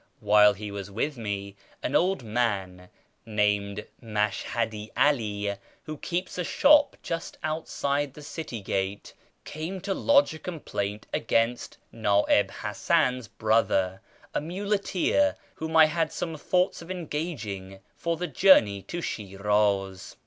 While 0.19 0.53
he 0.53 0.71
was 0.71 0.89
with 0.89 1.15
me, 1.15 1.55
an 1.83 1.95
old 1.95 2.23
man 2.23 2.89
named 3.23 3.85
Mashhadi 4.01 4.89
'All, 4.97 5.59
who 5.83 5.97
keeps 5.99 6.39
a 6.39 6.43
shop 6.43 6.97
just 7.03 7.37
outside 7.43 8.15
the 8.15 8.23
city 8.23 8.61
gate, 8.61 9.13
came 9.43 9.79
to 9.81 9.93
lodge 9.93 10.33
a 10.33 10.39
complaint 10.39 11.05
against 11.13 11.77
Na'ib 11.93 12.49
Hasan's 12.49 13.27
brother, 13.27 14.01
a 14.33 14.41
muleteer 14.41 15.35
whom 15.53 15.77
I 15.77 15.85
had 15.85 16.11
some 16.11 16.35
thoughts 16.35 16.81
of 16.81 16.89
engaging 16.89 17.79
for 17.95 18.17
the 18.17 18.25
journey 18.25 18.81
to 18.81 19.01
Shiraz. 19.01 20.15